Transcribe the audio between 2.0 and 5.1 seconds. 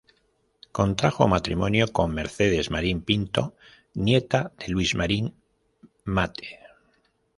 Mercedes Marín Pinto, nieta de Luis